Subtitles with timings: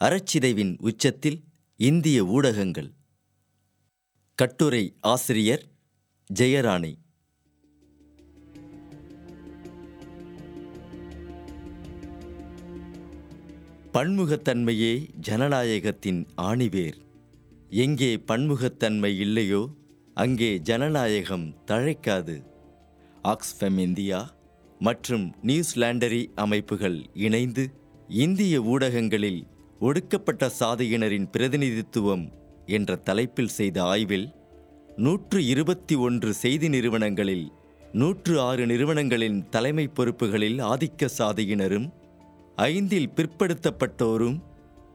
[0.00, 1.44] அறச்சிதைவின் உச்சத்தில்
[1.76, 2.94] இந்திய ஊடகங்கள்.
[4.34, 5.66] கட்டுரை ஆசிரியர்
[6.34, 6.94] ஜெயராணி.
[13.92, 17.01] பன்முகத்தன்மையே ஜனநாயகத்தின் ஆணிவேர்.
[17.72, 19.74] எங்கே பன்முகத்தன்மை இல்லையோ
[20.14, 22.42] அங்கே ஜனநாயகம் தழைக்காது.
[23.24, 24.30] ஆக்ஸ்ஃபெம் இந்தியா
[24.80, 27.64] மற்றும் நியூஸ்லாண்டரி அமைப்புகள் இணைந்து
[28.08, 29.46] இந்திய ஊடகங்களில்
[29.78, 32.32] ஒடுக்கப்பட்ட சாதியினரின் பிரதிநிதித்துவம்
[32.66, 34.28] என்ற தலைப்பில் செய்த ஆய்வில்
[34.96, 37.52] நூற்று இருபத்தி ஒன்று செய்தி நிறுவனங்களில்
[37.92, 41.90] நூற்று ஆறு நிறுவனங்களின் தலைமை பொறுப்புகளில் ஆதிக்க சாதியினரும்
[42.56, 44.38] ஐந்தில் பிற்படுத்தப்பட்டோரும்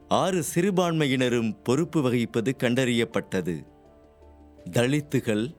[0.08, 3.66] ஆறு சிறுபான்மையினரும் பொறுப்பு வகிப்பது கண்டறியப்பட்டது.
[4.70, 5.54] தலித்துகள்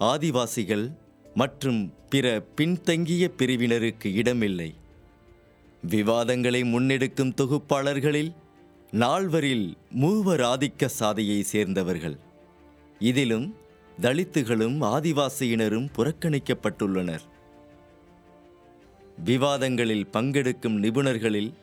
[0.00, 0.96] ஆதிவாசிகள்
[1.34, 4.74] மற்றும் பிற பின்தங்கிய பிரிவினருக்கு இடமில்லை.
[5.90, 8.34] விவாதங்களை முன்னெடுக்கும் தொகுப்பாளர்களில்
[8.92, 12.16] நால்வரில் மூவர் ஆதிக்க சாதியை சேர்ந்தவர்கள்.
[12.98, 13.56] இதிலும்
[14.00, 17.24] தலித்துகளும் ஆதிவாசியினரும் புறக்கணிக்கப்பட்டுள்ளனர்.
[19.24, 21.54] விவாதங்களில் பங்கெடுக்கும் நிபுணர்களில்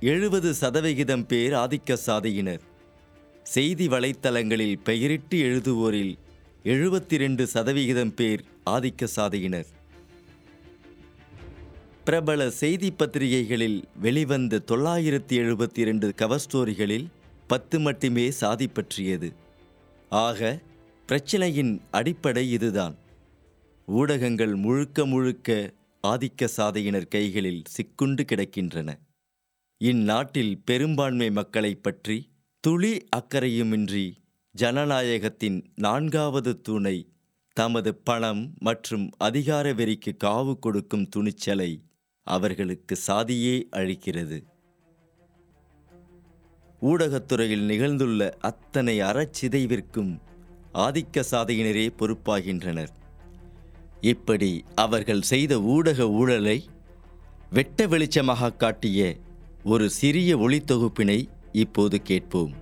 [0.00, 2.60] எழுபது சதவிகிதம் பேர் ஆதிக்க சாதியினர்.
[3.42, 6.18] செய்தி வலைத்தளங்களில் பெயரிட்டு எழுதுவோரில்
[6.64, 9.64] எழுபத்தி ரெண்டு சதவிகிதம் பேர் ஆதிக்க சாதியினர்.
[12.04, 17.06] பிரபல செய்தி பத்திரிகைகளில் வெளிவந்த தொள்ளாயிரத்தி எழுபத்தி இரண்டு கவர் ஸ்டோரிகளில்
[17.46, 19.32] பத்து மட்டுமே சாதி பற்றியது.
[20.08, 20.58] ஆக
[21.08, 22.96] பிரச்சனையின் அடிப்படை இதுதான்.
[23.86, 28.94] ஊடகங்கள் முழுக்க முழுக்க ஆதிக்க சாதையினர் கைகளில் சிக்குண்டு கிடக்கின்றன.
[29.78, 34.12] இந்நாட்டில் பெரும்பான்மை மக்களைப் பற்றி துளி அக்கறையுமின்றி
[34.58, 37.12] ஜனநாயகத்தின் நான்காவது தூணை
[37.52, 41.82] தமது பணம் மற்றும் அதிகார வெறிக்கு காவு கொடுக்கும் துணிச்சலை
[42.22, 44.42] அவர்களுக்கு சாதியே அழிக்கிறது.
[46.82, 50.18] ஊடகத்துறையில் நிகழ்ந்துள்ள அத்தனை அறச்சிதைவிற்கும்
[50.74, 52.88] ஆதிக்க சாதியினரே பொறுப்பாகின்றனர்.
[54.00, 56.64] இப்படி அவர்கள் செய்த ஊடக ஊழலை
[57.50, 59.16] வெட்ட வெளிச்சமாக காட்டிய
[59.68, 62.52] ஒரு சிறிய ஒளித்தொகுப்பினை இப்போது கேட்போம்.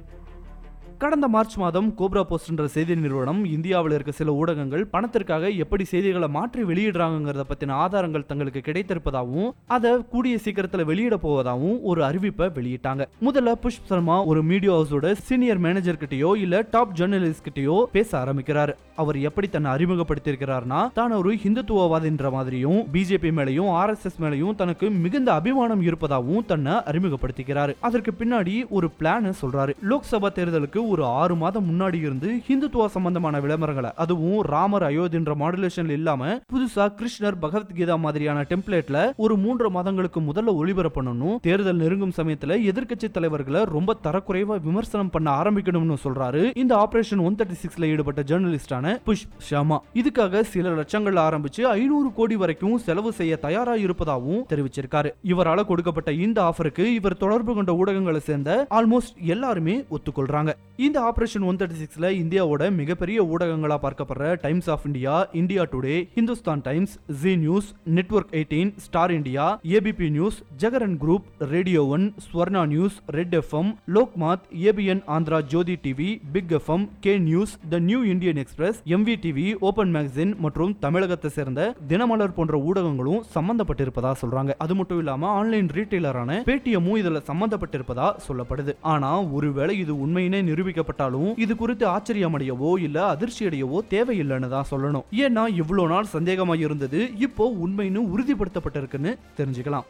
[1.04, 6.28] கடந்த மார்ச் மாதம் கோப்ரா போஸ்ட் என்ற செய்தி நிறுவனம் இந்தியாவில் இருக்க சில ஊடகங்கள் பணத்திற்காக எப்படி செய்திகளை
[6.37, 13.04] மாற்றி வெளியிடுறாங்கிறத பத்தின ஆதாரங்கள் தங்களுக்கு கிடைத்திருப்பதாகவும் அதை கூடிய சீக்கிரத்தில் வெளியிட போவதாகவும் ஒரு அறிவிப்பை வெளியிட்டாங்க.
[13.26, 18.72] முதல்ல புஷ் சர்மா ஒரு மீடியா ஹவுஸோட சீனியர் மேனேஜர் கிட்டயோ இல்ல டாப் ஜேர்னலிஸ்ட் கிட்டயோ பேச ஆரம்பிக்கிறார்.
[19.03, 25.84] அவர் எப்படி தன்னை அறிமுகப்படுத்தியிருக்கிறார்னா தான் ஒரு ஹிந்துத்துவவாதின்ற மாதிரியும் பிஜேபி மேலையும் ஆர்எஸ்எஸ் மேலையும் தனக்கு மிகுந்த அபிமானம்
[25.91, 27.75] இருப்பதாகவும் தன்னை அறிமுகப்படுத்திக்கிறார்.
[27.91, 29.75] அதற்கு பின்னாடி ஒரு பிளான் சொல்றாரு.
[29.93, 36.32] லோக்சபா தேர்தலுக்கு ஒரு ஆறு மாதம் முன்னாடி இருந்து ஹிந்துத்துவ சம்பந்தமான விளம்பரங்களை அதுவும் ராமர் அயோத்தின்ற மாடுலேஷன்ல இல்லாம
[36.53, 43.62] புதுசா கிருஷ்ணர் பகவத்கீதா மாதிரியான டெம்ப்ளேட்ல ஒரு மூன்று மாதங்களுக்கு முதல்ல ஒளிபரப்பணும் தேர்தல் நெருங்கும் சமயத்துல எதிர்க்கட்சி தலைவர்களை
[43.77, 46.43] ரொம்ப தரக்குறைவா விமர்சனம் பண்ண ஆரம்பிக்கணும்னு சொல்றாரு.
[46.62, 49.78] இந்த ஆபரேஷன் ஒன் தேர்ட்டி சிக்ஸ்ல ஈடுபட்ட ஜேர்னலிஸ்டான புஷ் ஷாமா.
[50.00, 55.12] இதுக்காக சில லட்சங்கள் ஆரம்பிச்சு ஐநூறு கோடி வரைக்கும் செலவு செய்ய தயாரா இருப்பதாகவும் தெரிவிச்சிருக்காரு.
[55.32, 60.53] இவரால கொடுக்கப்பட்ட இந்த ஆஃபருக்கு இவர் தொடர்பு கொண்ட ஊடகங்களை சேர்ந்த ஆல்மோஸ்ட் எல்லாருமே ஒத்துக்கொள்றாங்க.
[60.79, 66.62] இந்த ஆபரேஷன் ஒன் தேர்ட்டி சிக்ஸ்ல இந்தியாவோட மிகப்பெரிய ஊடகங்களா பார்க்கப்படுற Times of India India Today Hindustan
[66.69, 69.45] Times Zee News Network Eighteen Star India
[69.77, 76.09] ABP News Jagran group Radio One Swarna News Red FM Lokmat ABN Andhra Jyothi TV
[76.37, 81.69] Big FM K News the New Indian Express MV TV Open magazine மற்றும் தமிழகத்தை சேர்ந்த
[81.93, 84.51] தினமலர் போன்ற ஊடகங்களும் சம்பந்தப்பட்டிருப்பதா சொல்றாங்க.
[84.67, 88.75] அது மட்டும் இல்லாம online ரீட்டைலரான பேடிஎம்மும் இதுல சம்பந்தப்பட்டிருப்பதா சொல்லப்படுது.
[88.95, 95.06] ஆனா ஒருவேளை இது உண்மையினே நிரூபிக்கப்பட்டாலும் இது குறித்து ஆச்சரியமடையவோ இல்ல அதிர்ச்சி அடையவோ தேவையில்லைன்னு தான் சொல்லணும்.
[95.25, 99.86] ஏன்னா இவ்வளவு நாள் சந்தேகமா இருந்தது இப்போ உண்மைன்னு உறுதிப்படுத்தப்பட்டிருக்குன்னு தெரிஞ்சுக்கலாம்.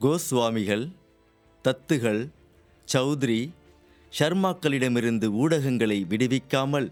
[0.00, 0.84] கோஸ்வாமிகள்
[1.64, 2.20] தத்துகள்
[2.88, 3.40] சௌத்ரி
[4.12, 6.88] ஷர்மாக்களிடமிருந்து ஊடகங்களை விடுவிக்காமல்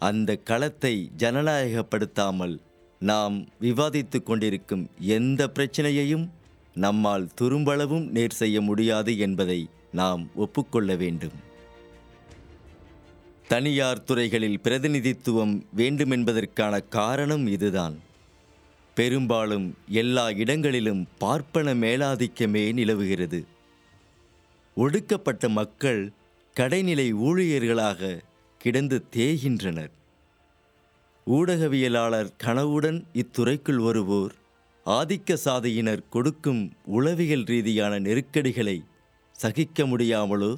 [0.00, 2.54] அந்த களத்தை ஜனநாயகப்படுத்தாமல்
[3.00, 4.84] நாம் விவாதித்து கொண்டிருக்கும்
[5.16, 6.26] எந்த பிரச்சனையையும்
[6.76, 9.60] நம்மால் துரும்பளவும் நேர் செய்ய முடியாது என்பதை
[9.92, 11.50] நாம் ஒப்புக்கொள்ள வேண்டும்.
[13.48, 17.98] தனியார் துறைகளில் பிரதிநிதித்துவம் வேண்டுமென்பதற்கான காரணம் இதுதான்.
[18.94, 23.46] பெரும்பாலும் எல்லா இடங்களிலும் பார்ப்பன மேலாதிக்கமே நிலவுகிறது.
[24.74, 26.10] ஒடுக்கப்பட்ட மக்கள்
[26.60, 28.20] கடைநிலை ஊழியர்களாக
[28.58, 29.90] கிடந்து தேய்கின்றனர்.
[31.26, 34.34] ஊடகவியலாளர் கனவுடன் இத்துறைக்குள் வருவோர்
[34.86, 38.82] ஆதிக்க சாதியினர் கொடுக்கும் உளவியல் ரீதியான நெருக்கடிகளை
[39.42, 40.56] சகிக்க முடியாமலோ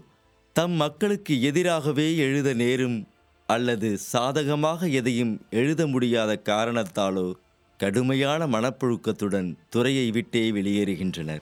[0.53, 3.07] தம் மக்களுக்கு எதிராகவே எழுத நேரும்
[3.47, 7.33] அல்லது சாதகமாக எதையும் எழுத முடியாத காரணத்தாலோ
[7.79, 11.41] கடுமையான மனப்புழுக்கத்துடன் துறையை விட்டே வெளியேறுகின்றனர்.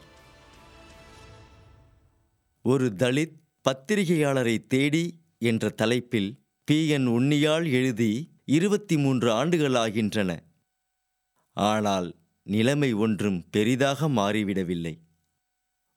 [2.62, 3.34] ஒரு தலித்
[3.64, 6.88] பத்திரிகையாளரை தேடி என்ற தலைப்பில் பி.
[6.88, 7.08] என்.
[7.08, 10.42] உன்னியால் எழுதி இருபத்தி மூன்று ஆண்டுகள் ஆகின்றன
[11.52, 14.94] ஆனால் நிலைமை ஒன்றும் பெரிதாக மாறிவிடவில்லை.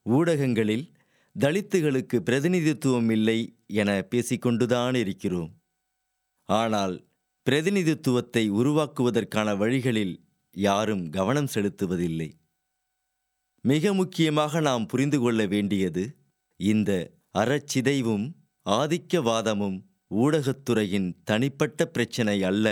[0.03, 0.93] ஊடகங்களில்
[1.39, 5.51] தலித்துகளுக்கு பிரதிநிதித்துவம் இல்லை என பேசிக்கொண்டுதான் இருக்கிறோம்.
[6.49, 6.95] ஆனால்
[7.43, 10.15] பிரதிநிதித்துவத்தை உருவாக்குவதற்கான வழிகளில்
[10.51, 12.29] யாரும் கவனம் செலுத்துவதில்லை.
[13.61, 16.03] மிக முக்கியமாக நாம் புரிந்து கொள்ள வேண்டியது
[16.59, 16.91] இந்த
[17.37, 18.25] அறச்சிதைவும்
[18.65, 19.77] ஆதிக்கவாதமும்
[20.15, 22.67] ஊடகத்துறையின் தனிப்பட்ட பிரச்சினை அல்ல.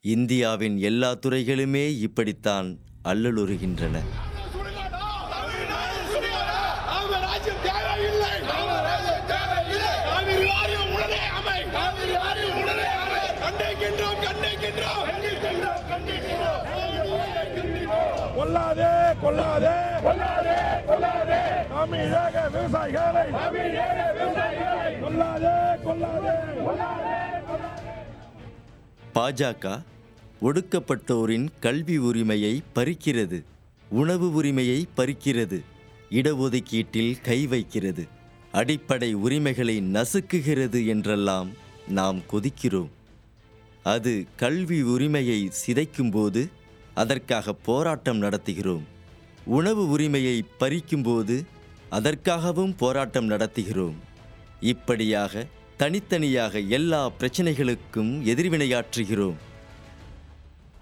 [0.00, 2.68] இந்தியாவின் எல்லா துறைகளுமே இப்படித்தான்
[3.04, 3.96] அல்லலுறுகின்றன.
[19.22, 19.74] கொல்லாதே
[20.04, 20.56] கொல்லாதே
[20.88, 21.40] கொல்லாதே
[21.72, 25.54] தமிழக விவசாயிகளை தமிழக விவசாயிகளை கொல்லாதே
[25.86, 26.36] கொல்லாதே
[29.16, 29.64] பாஜக
[30.48, 33.38] ஒடுக்கப்பட்டோரின் கல்வி உரிமையை பறிக்கிறது
[33.88, 35.58] உணவு உரிமையை பறிக்கிறது
[36.10, 38.04] இடஒதுக்கீட்டில் கை வைக்கிறது
[38.52, 41.50] அடிப்படை உரிமைகளை நசுக்குகிறது என்றெல்லாம்
[41.88, 42.90] நாம் கொதிக்கிறோம்.
[43.82, 46.42] அது கல்வி உரிமையை சிதைக்கும்போது
[46.94, 48.84] அதற்காக போராட்டம் நடத்துகிறோம்.
[49.44, 51.44] உணவு உரிமையை பறிக்கும்போது
[51.88, 53.94] அதற்காகவும் போராட்டம் நடத்துகிறோம்.
[54.60, 55.46] இப்படியாக
[55.76, 59.34] தனித்தனியாக எல்லா பிரச்சனைகளுக்கும் எதிர்வினையாற்றுகிறோம்.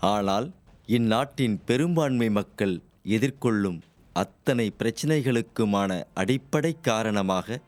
[0.01, 0.53] ஆனால்
[0.87, 3.81] இந்நாட்டின் பெரும்பான்மை மக்கள் எதிர்கொள்ளும்
[4.13, 7.61] அத்தனை பிரச்சனைகளுக்குமான அடிப்படை காரணமாக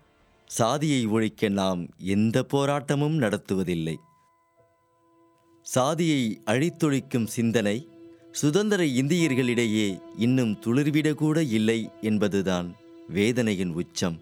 [0.47, 3.99] சாதியை ஒழிக்க நாம் எந்த போராட்டமும் நடத்துவதில்லை.
[5.63, 7.89] சாதியை அழித்தொழிக்கும் சிந்தனை
[8.33, 12.75] சுதந்திர இந்தியர்களிடையே இன்னும் துளிர்விடக்கூட இல்லை என்பதுதான்
[13.09, 14.21] வேதனையின் உச்சம்.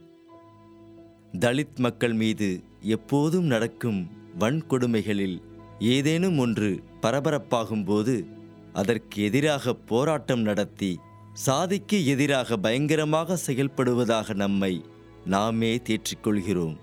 [1.40, 5.36] தலித் மக்கள் மீது எப்போதும் நடக்கும் வன்கொடுமைகளில்
[5.78, 8.26] ஏதேனும் ஒன்று பரபரப்பாகும்போது
[8.72, 10.98] அதற்கு எதிராக போராட்டம் நடத்தி
[11.32, 14.84] சாதிக்கு எதிராக பயங்கரமாக செயல்படுவதாக நம்மை
[15.26, 16.76] நாமே தேற்றிக்கொள்கிறோம்.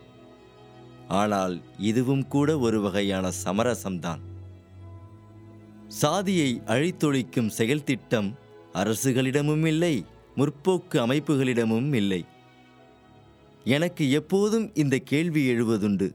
[1.08, 4.24] ஆனால் இதுவும் கூட ஒரு வகையான சமரசம்தான்.
[5.88, 8.34] சாதியை அழித்தொழிக்கும் செயல்திட்டம்
[8.74, 10.06] அரசுகளிடமும் இல்லை
[10.38, 12.26] முற்போக்கு அமைப்புகளிடமும் இல்லை.
[13.64, 16.12] எனக்கு எப்போதும் இந்த கேள்வி எழுவதுண்டு.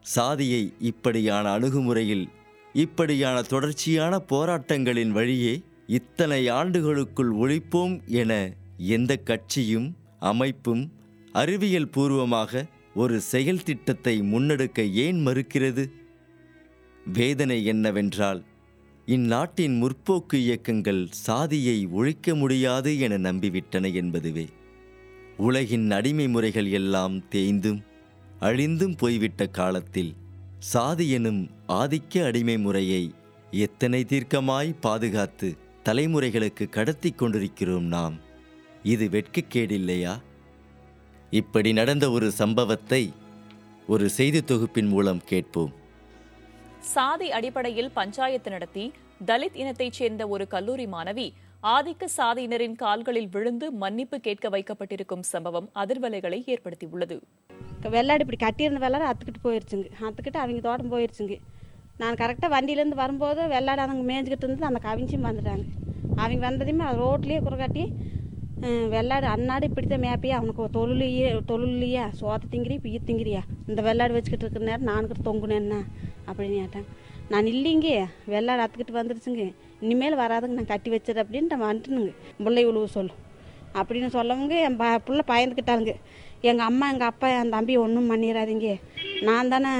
[0.00, 2.28] சாதியை இப்படியான அணுகுமுறையில்
[2.72, 10.92] இப்படியான தொடர்ச்சியான போராட்டங்களின் வழியே இத்தனை ஆண்டுகளுக்குள் ஒழிப்போம் என எந்த கட்சியும் அமைப்பும்
[11.32, 15.90] அறிவியல் பூர்வமாக ஒரு செயல் திட்டத்தை முன்னெடுக்க ஏன் மறுக்கிறது?
[17.12, 18.44] வேதனை என்னவென்றால்
[19.14, 24.44] இந்நாட்டின் முற்போக்கு இயக்கங்கள் சாதியை ஒழிக்க முடியாது என நம்பிவிட்டன என்பதுவே.
[25.36, 27.80] உலகின் அடிமை முறைகள் எல்லாம் தேய்ந்தும்
[28.40, 30.14] அழிந்தும் போய்விட்ட காலத்தில்
[30.58, 33.14] சாதி எனும் ஆதிக்க அடிமை முறையை
[33.50, 38.16] எத்தனை தீர்க்கமாய் பாதுகாத்து தலைமுறைகளுக்கு கடத்தி கொண்டிருக்கிறோம் நாம்?
[38.82, 40.20] இது வெட்கக்கேடில்லையா?
[41.30, 43.12] இப்படி நடந்த ஒரு சம்பவத்தை
[43.86, 45.78] ஒரு செய்தி தொகுப்பின் மூலம் கேட்போம்.
[46.80, 48.92] சாதி அடிப்படையில் பஞ்சாயத்து நடத்தி
[49.26, 51.32] தலித் இனத்தைச் சேர்ந்த ஒரு கல்லூரி மாணவி
[51.62, 57.20] ஆதிக்க சாதியினரின் கால்களில் விழுந்து மன்னிப்பு கேட்க வைக்கப்பட்டிருக்கும் சம்பவம் அதிர்வலைகளை ஏற்படுத்தியுள்ளது.
[57.90, 59.90] வெள்ளாடு இப்படி கட்டியிருந்த வெள்ளாடு அத்துக்கிட்டு போயிருச்சுங்க.
[60.00, 61.38] அத்துக்கிட்டு அவங்க தோட்டம் போயிருச்சுங்க.
[61.98, 65.64] நான் கரெக்டாக வண்டியிலேருந்து வரும்போது வெள்ளாடு அவங்க மேய்ஞ்சிக்கிட்டு இருந்து அந்த கவிஞ்சியும் வந்துட்டாங்க.
[66.16, 67.84] அவங்க வந்ததையுமே ரோட்லேயே குறைகாட்டி
[68.88, 73.40] வெள்ளாடு அன்னாடு இப்படி தான் அவனுக்கு தொழிலையே தொழிலையா சோத்த திங்கிறியா இப்போ திங்கிறியா?
[73.68, 75.80] இந்த வெள்ளாடு வச்சுக்கிட்டு இருக்கிற நேரம் நானுக்கிட்டு தொங்குனேன்னா?
[76.28, 76.88] அப்படின்னு கேட்டாங்க
[77.32, 77.88] நான் இல்லைங்க
[78.32, 79.44] வெள்ளாடு அத்துக்கிட்டு வந்துருச்சுங்க.
[79.80, 82.12] இனிமேல் வராதுங்க நான் கட்டி வச்சிரு அப்படின்னு நான் வந்துட்டுனுங்க.
[82.44, 83.20] பிள்ளை உழுவு சொல்லும்
[83.80, 85.94] அப்படின்னு சொல்லவங்க என் ப பிள்ளை பயந்துக்கிட்டாருங்க
[86.40, 88.68] எங்கள் அம்மா எங்கள் அப்பா என் தம்பி ஒன்றும் பண்ணிடாதீங்க
[89.28, 89.70] நான் தானே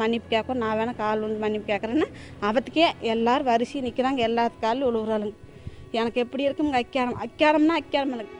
[0.00, 2.08] மன்னிப்பு கேட்கும் நான் வேணால் கால் வந்து மன்னிப்பு கேட்குறேன்னு
[2.48, 5.36] அவத்துக்கே எல்லோரும் வரிசை நிற்கிறாங்க எல்லாத்து காலும் உழுவுறாளுங்க.
[5.90, 8.36] எனக்கு எப்படி இருக்குங்க அக்காரம் அக்காரம்னா அக்காரம் எனக்கு.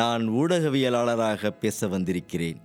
[0.00, 2.60] நான் ஊடகவியலாளராக பேச வந்திருக்கிறேன்.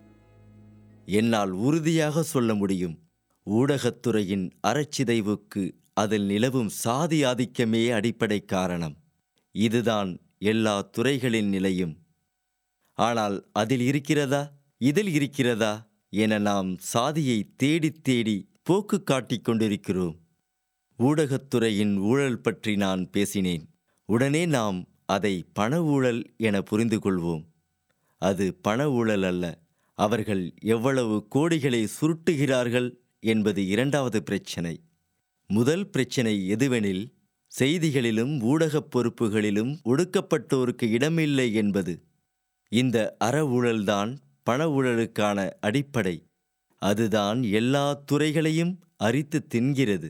[1.09, 2.99] என்னால் உறுதியாக சொல்ல முடியும்.
[3.45, 8.97] ஊடகத்துறையின் அறச்சிதைவுக்கு அதில் நிலவும் சாதி ஆதிக்கமே அடிப்படை காரணம்.
[9.51, 11.97] இதுதான் எல்லா துறைகளின் நிலையும்.
[12.93, 14.51] ஆனால் அதில் இருக்கிறதா?
[14.77, 15.89] இதில் இருக்கிறதா?
[16.09, 20.19] என நாம் சாதியை தேடித் தேடி போக்கு காட்டிக் கொண்டிருக்கிறோம்.
[20.99, 23.69] ஊடகத்துறையின் ஊழல் பற்றி நான் பேசினேன்.
[24.05, 27.45] உடனே நாம் அதை பண ஊழல் என புரிந்து கொள்வோம்.
[28.17, 29.66] அது பண ஊழல் அல்ல.
[29.97, 32.89] அவர்கள் எவ்வளவு கோடிகளை சுருட்டுகிறார்கள்
[33.19, 34.81] என்பது இரண்டாவது பிரச்சனை.
[35.47, 37.03] முதல் பிரச்சனை எதுவெனில்
[37.59, 41.93] செய்திகளிலும் ஊடகப் பொறுப்புகளிலும் ஒடுக்கப்பட்டோருக்கு இடமில்லை என்பது.
[42.71, 46.15] இந்த அற ஊழல்தான் பண ஊழலுக்கான அடிப்படை.
[46.81, 50.09] அதுதான் எல்லா துறைகளையும் அரித்து தின்கிறது.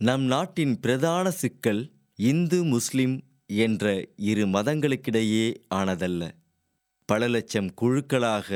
[0.00, 1.82] நம் நாட்டின் பிரதான சிக்கல்
[2.14, 6.22] இந்து முஸ்லிம் என்ற இரு மதங்களுக்கிடையே ஆனதல்ல.
[7.08, 8.48] பல லட்சம் குழுக்களாக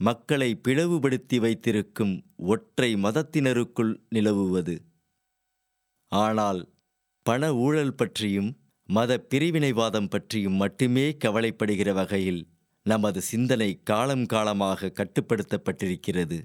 [0.00, 2.14] மக்களை பிளவுபடுத்தி வைத்திருக்கும்
[2.52, 4.74] ஒற்றை மதத்தினருக்குள் நிலவுவது.
[6.12, 6.60] ஆனால்
[7.26, 8.50] பண ஊழல் பற்றியும்
[8.88, 12.42] மத பிரிவினைவாதம் பற்றியும் மட்டுமே கவலைப்படுகிற வகையில்
[12.86, 16.38] நமது சிந்தனை காலம் காலமாக கட்டுப்படுத்தப்பட்டிருக்கிறது.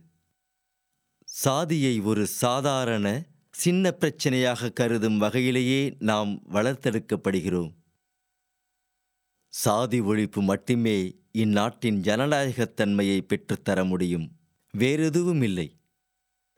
[1.28, 3.08] சாதியை ஒரு சாதாரண
[3.56, 7.72] சின்ன பிரச்சனையாக கருதும் வகையிலேயே நாம் வளர்த்தெடுக்கப்படுகிறோம்.
[9.62, 10.98] சாதி ஒழிப்பு மட்டுமே
[11.44, 14.28] இந்நாட்டின் ஜனநாயகத்தன்மையை பெற்றுத்தர முடியும்.
[14.74, 15.68] வேறெதுவும் இல்லை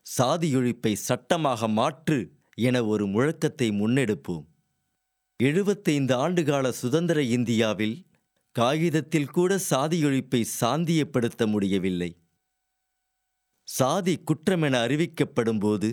[0.06, 2.18] சாதியொழிப்பை சட்டமாக மாற்று
[2.68, 4.46] என ஒரு முழக்கத்தை முன்னெடுப்போம்.
[5.40, 7.98] எழுபத்தைந்து ஆண்டுகால சுதந்திர இந்தியாவில்
[8.56, 12.12] காகிதத்தில் கூட சாதியொழிப்பை சாந்தியப்படுத்த முடியவில்லை.
[13.68, 15.90] சாதி குற்றமென அறிவிக்கப்படும் போது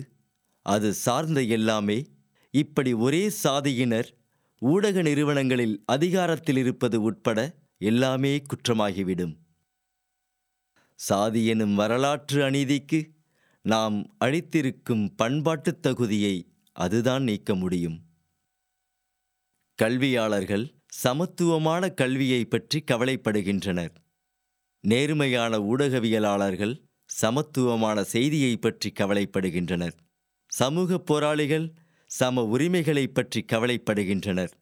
[0.65, 1.99] அது சார்ந்த எல்லாமே
[2.53, 4.09] இப்படி ஒரே சாதியினர்
[4.59, 9.37] ஊடக நிறுவனங்களில் அதிகாரத்தில் இருப்பது உட்பட எல்லாமே குற்றமாகிவிடும்.
[10.95, 13.11] சாதி எனும் வரலாற்று அநீதிக்கு
[13.61, 18.01] நாம் அளித்திருக்கும் பண்பாட்டுத் தகுதியை அதுதான் நீக்க முடியும்.
[19.75, 23.95] கல்வியாளர்கள் சமத்துவமான கல்வியை பற்றி கவலைப்படுகின்றனர்.
[24.79, 29.97] நேர்மையான ஊடகவியலாளர்கள் சமத்துவமான செய்தியை பற்றி கவலைப்படுகின்றனர்.
[30.47, 31.73] சமூக போராளிகள்
[32.11, 34.53] சம உரிமைகளை பற்றி கவலைப்படுகின்றனர்.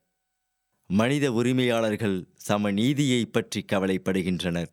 [0.89, 4.71] மனித உரிமையாளர்கள் சம நீதியை பற்றி கவலைப்படுகின்றனர்.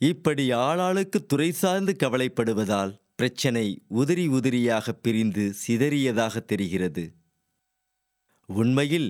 [0.00, 7.04] இப்படி ஆளாளுக்கு துறை சார்ந்து கவலைப்படுவதால் பிரச்சனை உதிரி உதிரியாக பிரிந்து சிதறியதாக தெரிகிறது.
[8.48, 9.08] உண்மையில்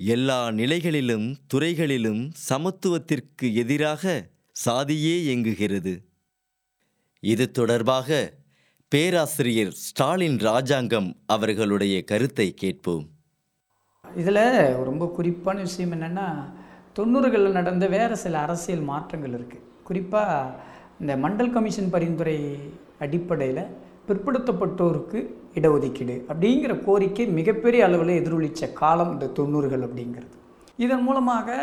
[0.00, 5.94] எல்லா நிலைகளிலும் துறைகளிலும் சமத்துவத்திற்கு எதிராக சாதியே இயங்குகிறது.
[7.22, 8.08] இது தொடர்பாக
[8.96, 13.02] பேராசிரியர் ஸ்டாலின் ராஜாங்கம் அவர்களுடைய கருத்தை கேட்போம்.
[14.04, 14.38] இதில்
[14.88, 16.26] ரொம்ப குறிப்பான விஷயம் என்னென்னா
[16.98, 20.36] தொண்ணூறுகளில் நடந்த வேறு சில அரசியல் மாற்றங்கள் இருக்குது குறிப்பாக
[21.00, 22.36] இந்த மண்டல் கமிஷன் பரிந்துரை
[23.06, 23.60] அடிப்படையில்
[24.06, 25.20] பிற்படுத்தப்பட்டோருக்கு
[25.60, 30.38] இடஒதுக்கீடு அப்படிங்கிற கோரிக்கை மிகப்பெரிய அளவில் எதிரொலித்த காலம் இந்த தொண்ணூறுகள் அப்படிங்கிறது.
[30.86, 31.58] இதன் மூலமாக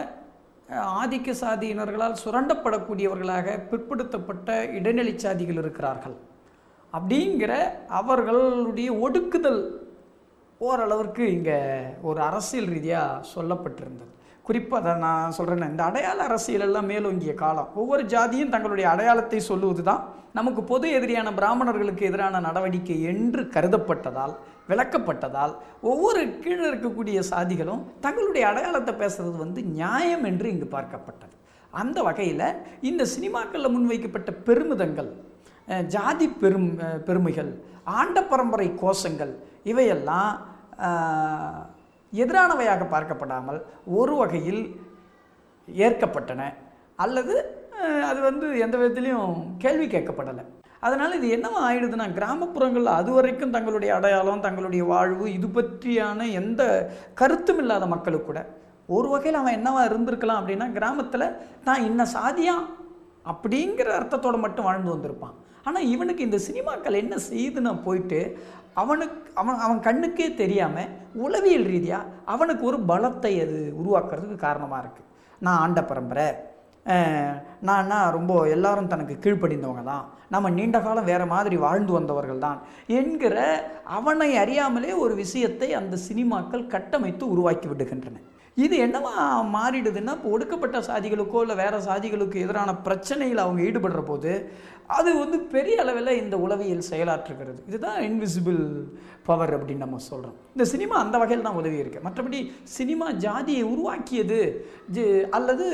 [1.01, 4.49] ஆதிக்க சாதியினர்களால் சுரண்டப்படக்கூடியவர்களாக பிற்படுத்தப்பட்ட
[4.79, 6.17] இடைநிலை சாதிகள் இருக்கிறார்கள்.
[6.93, 7.53] அப்படிங்கிற
[7.99, 9.61] அவர்களுடைய ஒடுக்குதல்
[10.61, 11.59] ஓரளவிற்கு இங்கே
[12.07, 14.11] ஒரு அரசியல் ரீதியாக சொல்லப்பட்டிருந்தது.
[14.47, 17.69] குறிப்பாக அதை நான் சொல்கிறேன் இந்த அடையாள அரசியல் எல்லாம் மேலோங்கிய காலம்.
[17.81, 20.01] ஒவ்வொரு ஜாதியும் தங்களுடைய அடையாளத்தை சொல்லுவது தான்
[20.39, 24.33] நமக்கு பொது எதிரியான பிராமணர்களுக்கு எதிரான நடவடிக்கை என்று கருதப்பட்டதால்
[24.69, 25.53] விளக்கப்பட்டதால்
[25.91, 31.35] ஒவ்வொரு கீழே இருக்கக்கூடிய சாதிகளும் தங்களுடைய அடையாளத்தை பேசுறது வந்து நியாயம் என்று இங்கு பார்க்கப்பட்டது.
[31.73, 32.47] அந்த வகையில்
[32.89, 35.11] இந்த சினிமாக்களில் முன்வைக்கப்பட்ட பெருமிதங்கள்
[35.93, 36.69] ஜாதி பெரும்
[37.07, 37.51] பெருமைகள்
[37.99, 39.33] ஆண்ட பரம்பரை கோஷங்கள்
[39.71, 40.31] இவையெல்லாம்
[42.13, 43.59] எதிரானவையாக பார்க்கப்படாமல்
[43.99, 44.63] ஒரு வகையில்
[45.67, 46.41] ஏற்கப்பட்டன.
[47.03, 47.35] அல்லது
[48.09, 50.43] அது வந்து எந்த விதத்திலையும் கேள்வி கேட்கப்படலை.
[50.85, 56.61] அதனால் இது என்னவா ஆயிடுதுன்னா கிராமப்புறங்களில் அது வரைக்கும் தங்களுடைய அடையாளம் தங்களுடைய வாழ்வு இது பற்றியான எந்த
[57.21, 58.41] கருத்தும் இல்லாத மக்களுக்கு கூட
[58.95, 61.25] ஒரு வகையில் அவன் என்னவா இருந்திருக்கலாம் அப்படின்னா கிராமத்தில்
[61.67, 62.55] தான் இன்ன சாதியா
[63.31, 65.35] அப்படிங்கிற அர்த்தத்தோட மட்டும் வாழ்ந்து வந்திருப்பான்.
[65.65, 68.19] ஆனால் இவனுக்கு இந்த சினிமாக்கள் என்ன செய்யுதுன்னா போயிட்டு
[68.81, 70.91] அவனுக்கு அவன் அவன் கண்ணுக்கே தெரியாமல்
[71.25, 75.09] உளவியல் ரீதியாக அவனுக்கு ஒரு பலத்தை அது உருவாக்குறதுக்கு காரணமாக இருக்குது
[75.45, 76.27] நான் ஆண்ட பரம்பரை.
[77.69, 82.59] நான்னா ரொம்ப எல்லாரும் தனக்கு கீழ்ப்படிந்தவங்க தான் நம்ம நீண்ட காலம் வேறு மாதிரி வாழ்ந்து வந்தவர்கள் தான்
[82.99, 83.35] என்கிற
[83.97, 88.19] அவனை அறியாமலே ஒரு விஷயத்தை அந்த சினிமாக்கள் கட்டமைத்து உருவாக்கி விடுகின்றன.
[88.57, 89.13] இது என்னவா
[89.53, 94.31] மாறிடுதுன்னா இப்போ ஒடுக்கப்பட்ட சாதிகளுக்கோ இல்லை வேறு சாதிகளுக்கு எதிரான பிரச்சனையில் அவங்க ஈடுபடுற போது
[94.97, 97.59] அது வந்து பெரிய அளவில் இந்த உளவியல் செயலாற்றுகிறது.
[97.69, 98.59] இதுதான் இன்விசிபிள்
[99.27, 102.03] பவர் அப்படின்னு நம்ம சொல்கிறோம் இந்த சினிமா அந்த வகையில் தான் உதவி இருக்கு.
[102.07, 102.39] மற்றபடி
[102.77, 104.41] சினிமா ஜாதியை உருவாக்கியது
[105.37, 105.67] அல்லது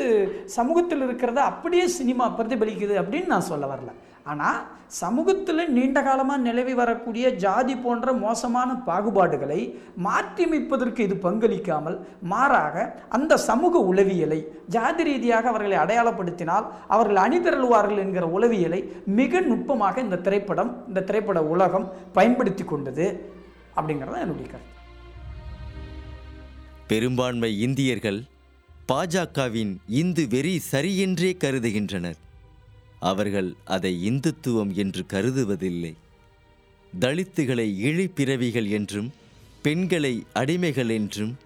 [0.58, 3.92] சமூகத்தில் இருக்கிறத அப்படியே சினிமா பிரதிபலிக்குது அப்படின்னு நான் சொல்ல வரல.
[4.32, 4.60] ஆனால்
[5.00, 9.60] சமூகத்தில் நீண்ட காலமாக நிலவி வரக்கூடிய ஜாதி போன்ற மோசமான பாகுபாடுகளை
[10.06, 11.98] மாற்றியமைப்பதற்கு இது பங்களிக்காமல்
[12.32, 14.40] மாறாக அந்த சமூக உளவியலை
[14.76, 18.82] ஜாதி ரீதியாக அவர்களை அடையாளப்படுத்தினால் அவர்கள் அணிதிரழுவார்கள் என்கிற உளவியலை
[19.20, 23.08] மிக நுட்பமாக இந்த திரைப்படம் இந்த திரைப்பட உலகம் பயன்படுத்தி கொண்டது
[23.78, 24.76] அப்படிங்கிறது என்னுடைய கருத்து.
[26.88, 28.20] பெரும்பான்மை இந்தியர்கள்
[28.92, 32.20] பாஜகவின் இந்து வெறி சரியென்றே கருதுகின்றனர்.
[33.00, 35.94] அவர்கள் அதை இந்துத்துவம் என்று கருதுவதில்லை.
[37.00, 39.12] தலித்துகளை இழிப்பிறவிகள் என்றும்
[39.62, 41.38] பெண்களை அடிமைகள் என்றும்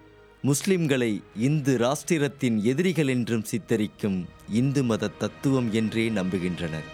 [0.43, 6.89] முஸ்லிம்களை இந்து ராஷ்டிரத்தின் எதிரிகள் என்றும் சித்தரிக்கும் இந்து மத தத்துவம் என்றே நம்புகின்றனர்.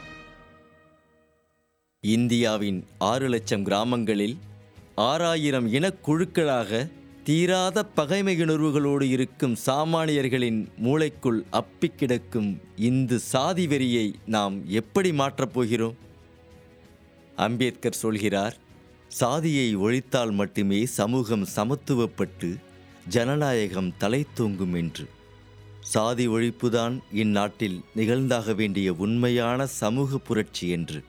[2.02, 4.38] இந்தியாவின் ஆறு லட்சம் கிராமங்களில்
[4.96, 6.90] ஆறாயிரம் இனக்குழுக்களாக
[7.30, 15.96] தீராத பகைமையுணர்வுகளோடு இருக்கும் சாமானியர்களின் மூளைக்குள் அப்பிக்கிடக்கும் இந்து சாதி வெறியை நாம் எப்படி மாற்றப் போகிறோம்?
[17.36, 18.58] அம்பேத்கர் சொல்கிறார்
[19.08, 22.56] சாதியை ஒழித்தால் மட்டுமே சமூகம் சமத்துவப்பட்டு
[23.08, 25.08] ஜனநாயகம் தலை தூங்கும் என்று.
[25.82, 31.04] சாதி ஒழிப்புதான் இந்நாட்டில் நிகழ்ந்தாக வேண்டிய உண்மையான சமூக புரட்சி என்று.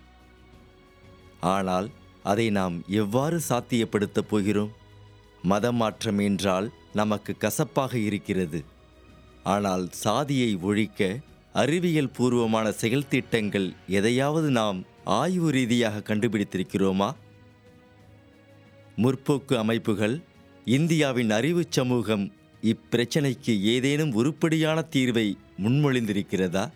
[1.41, 1.91] ஆனால்
[2.23, 4.79] அதை நாம் எவ்வாறு சாத்தியப்படுத்தப் போகிறோம்?
[5.45, 8.65] மதமாற்றம் என்றால் நமக்கு கசப்பாக இருக்கிறது.
[9.43, 11.19] ஆனால் சாதியை ஒழிக்க
[11.53, 17.15] அறிவியல் பூர்வமான செயல் திட்டங்கள் எதையாவது நாம் ஆய்வு ரீதியாக கண்டுபிடித்திருக்கிறோமா?
[18.97, 20.23] முற்போக்கு அமைப்புகள்
[20.65, 22.33] இந்தியாவின் அறிவுச் சமூகம்
[22.63, 26.71] இப்பிரச்சனைக்கு ஏதேனும் உருப்படியான தீர்வை முன்மொழிந்திருக்கிறதா?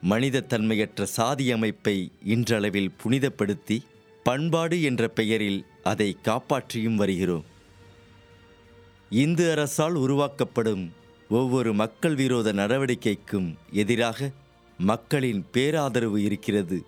[0.00, 3.78] மனித தன்மையற்ற சாதி அமைப்பை இன்றளவில் புனிதப்படுத்தி
[4.22, 7.44] பண்பாடு என்ற பெயரில் அதை காப்பாற்றியும் வருகிறோம்.
[9.10, 10.92] இந்து அரசால் உருவாக்கப்படும்
[11.28, 14.30] ஒவ்வொரு மக்கள் விரோத நடவடிக்கைக்கும் எதிராக
[14.78, 16.78] மக்களின் பேராதரவு இருக்கிறது.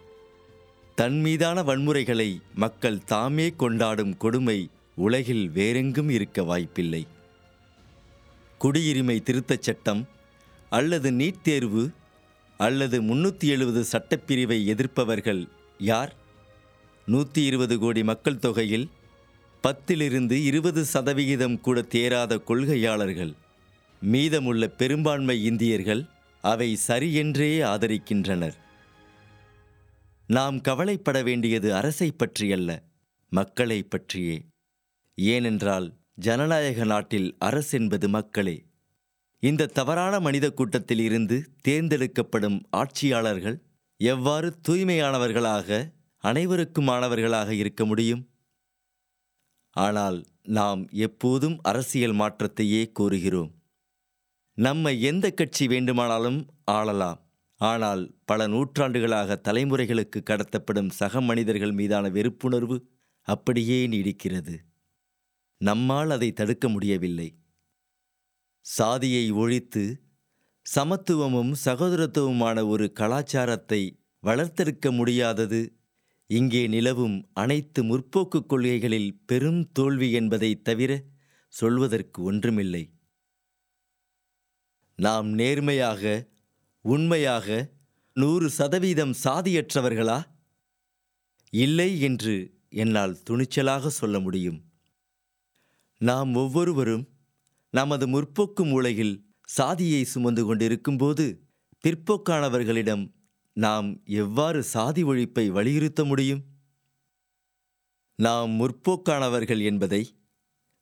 [0.94, 7.06] தன்மீதான வன்முறைகளை மக்கள் தாமே கொண்டாடும் கொடுமை உலகில் வேறெங்கும் இருக்க வாய்ப்பில்லை.
[8.60, 10.08] குடியுரிமை திருத்தச் சட்டம்
[10.70, 11.90] அல்லது நீட் தேர்வு
[12.60, 15.42] அல்லது முன்னூற்றி எழுபது சட்டப்பிரிவை எதிர்ப்பவர்கள்
[15.78, 16.14] யார்?
[17.06, 18.90] நூற்றி இருபது கோடி மக்கள் தொகையில்
[19.62, 23.32] பத்திலிருந்து இருபது சதவிகிதம் கூட தேராத கொள்கையாளர்கள்
[24.00, 26.02] மீதமுள்ள பெரும்பான்மை இந்தியர்கள்
[26.42, 28.56] அவை சரியென்றே ஆதரிக்கின்றனர்.
[30.26, 32.83] நாம் கவலைப்பட வேண்டியது அரசை பற்றியல்ல
[33.28, 34.37] மக்களை பற்றியே.
[35.14, 38.64] ஏனென்றால் ஜனநாயக நாட்டில் அரசென்பது மக்களே.
[39.42, 41.37] இந்த தவறான மனித கூட்டத்தில் இருந்து
[41.68, 43.59] தேர்ந்தெடுக்கப்படும் ஆட்சியாளர்கள்
[43.96, 45.94] எவ்வாறு தூய்மையானவர்களாக
[46.26, 48.22] அனைவருக்கும் மாணவர்களாக இருக்க முடியும்?
[49.76, 50.18] ஆனால்
[50.58, 53.50] நாம் எப்போதும் அரசியல் மாற்றத்தையே கோருகிறோம்.
[54.58, 57.20] நம்மை எந்த கட்சி வேண்டுமானாலும் ஆளலாம்.
[57.60, 62.76] ஆனால் பல நூற்றாண்டுகளாக தலைமுறைகளுக்கு கடத்தப்படும் சக மனிதர்கள் மீதான வெறுப்புணர்வு
[63.28, 64.56] அப்படியே நீடிக்கிறது.
[65.60, 67.28] நம்மால் அதை தடுக்க முடியவில்லை.
[68.66, 69.84] சாதியை ஒழித்து
[70.66, 73.82] சமத்துவமும் சகோதரத்துவமான ஒரு கலாச்சாரத்தை
[74.22, 75.60] வளர்த்தெடுக்க முடியாதது
[76.26, 81.02] இங்கே நிலவும் அனைத்து முற்போக்கு கொள்கைகளில் பெரும் தோல்வி என்பதை தவிர
[81.48, 82.84] சொல்வதற்கு ஒன்றுமில்லை.
[84.94, 86.32] நாம் நேர்மையாக
[86.80, 87.74] உண்மையாக
[88.12, 90.18] நூறு சதவீதம் சாதியற்றவர்களா?
[91.50, 92.34] இல்லை என்று
[92.68, 94.58] என்னால் துணிச்சலாக சொல்ல முடியும்.
[95.98, 97.04] நாம் ஒவ்வொருவரும்
[97.70, 99.14] நமது முற்போக்கு மூளையில்
[99.48, 101.46] சாதியை சுமந்து கொண்டிருக்கும்போது
[101.84, 103.04] பிற்போக்கானவர்களிடம்
[103.57, 106.45] நாம் எவ்வாறு சாதி ஒழிப்பை வலியுறுத்த முடியும்?
[108.14, 110.16] நாம் முற்போக்கானவர்கள் என்பதை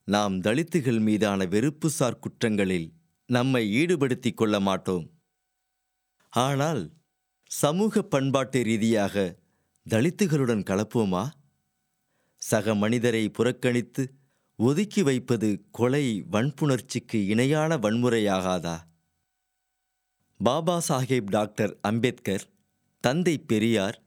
[0.04, 2.88] நாம் தலித்துகள் மீதான வெறுப்புசார் குற்றங்களில்
[3.26, 5.10] நம்மை ஈடுபடுத்திக் கொள்ள மாட்டோம்.
[6.28, 6.92] ஆனால்
[7.46, 9.38] சமூக பண்பாட்டு ரீதியாக
[9.90, 11.30] தலித்துகளுடன் கலப்போமா?
[12.36, 14.14] சக மனிதரை புறக்கணித்து
[14.56, 18.76] ஒதுக்கி வைப்பது கொலை வன்புணர்ச்சிக்கு இணையான வன்முறையாகாதா?
[20.40, 22.52] பாபா சாஹேப் டாக்டர் அம்பேத்கர்
[23.04, 24.02] தந்தை பெரியார்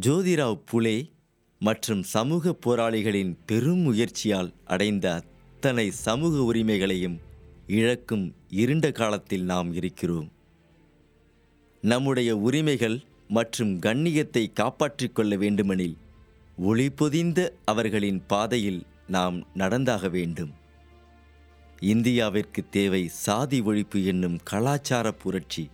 [0.00, 1.10] ஜோதிராவ் புலே
[1.58, 7.20] மற்றும் சமூக போராளிகளின் பெரும் முயற்சியால் அடைந்த அத்தனை சமூக உரிமைகளையும்
[7.66, 10.32] இழக்கும் இருண்ட காலத்தில் நாம் இருக்கிறோம்.
[11.80, 15.96] நம்முடைய உரிமைகள் மற்றும் கண்ணியத்தை காப்பாற்றிக் கொள்ள வேண்டுமெனில்
[16.56, 20.52] ஒளி பொதிந்த அவர்களின் பாதையில் நாம் நடந்தாக வேண்டும்.
[21.80, 25.70] இந்தியாவிற்கு தேவை சாதி ஒழிப்பு என்னும் கலாச்சார புரட்சி.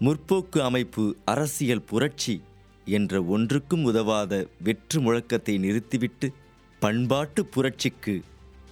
[0.00, 2.42] முற்போக்கு அமைப்பு அரசியல் புரட்சி
[2.84, 6.32] என்ற ஒன்றுக்கும் உதவாத வெற்று முழக்கத்தை நிறுத்திவிட்டு
[6.80, 8.14] பண்பாட்டு புரட்சிக்கு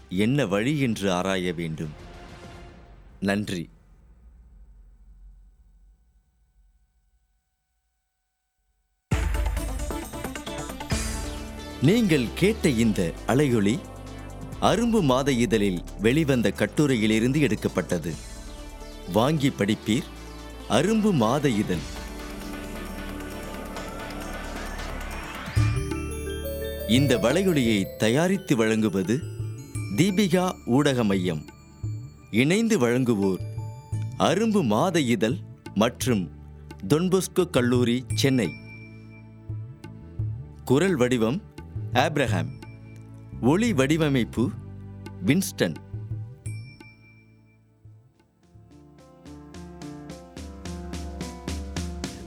[0.08, 1.94] என்ன வழி என்று ஆராய வேண்டும்.
[3.20, 3.68] நன்றி.
[11.82, 13.78] நீங்கள் கேட்ட இந்த அலையொளி
[14.60, 18.12] அரும்பு மாத இதழில் வெளிவந்த கட்டுரையிலிருந்து எடுக்கப்பட்டது.
[19.12, 20.14] வாங்கி படிப்பீர்
[20.70, 21.78] அரும்பு மாத இதழ்.
[26.88, 29.18] இந்த வளையொலியை தயாரித்து வழங்குவது
[29.96, 31.44] தீபிகா ஊடக மையம்.
[32.30, 33.38] இணைந்து வழங்குவோர்
[34.18, 35.36] அரும்பு மாத இதழ்
[35.74, 36.30] மற்றும்
[36.88, 38.48] தொன்பொஸ்கோ கல்லூரி சென்னை.
[40.64, 41.42] குரல் வடிவம்
[41.92, 42.50] ஆப்ரஹாம்.
[43.40, 44.50] ஒளி வடிவமைப்பு
[45.26, 45.76] வின்ஸ்டன்.